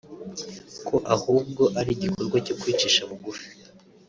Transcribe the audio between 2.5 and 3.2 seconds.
kwicisha